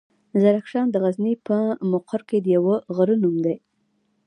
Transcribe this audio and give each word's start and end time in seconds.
زرکشان 0.41 0.85
دغزني 0.89 1.33
پهمفر 1.47 2.21
کې 2.29 2.37
د 2.41 2.47
يوۀ 2.55 2.75
غرۀ 2.95 3.15
نوم 3.21 3.35
دی. 3.45 3.55